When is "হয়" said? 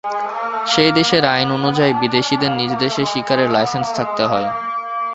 4.25-4.47